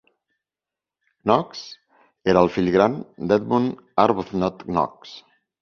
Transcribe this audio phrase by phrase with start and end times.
[1.25, 1.61] Knox
[2.33, 2.97] era el fill gran
[3.33, 5.15] d'Edmund Arbuthnott Knox.